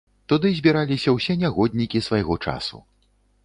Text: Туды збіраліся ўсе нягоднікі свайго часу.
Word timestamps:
Туды 0.31 0.51
збіраліся 0.59 1.13
ўсе 1.17 1.37
нягоднікі 1.43 2.05
свайго 2.09 2.41
часу. 2.49 2.85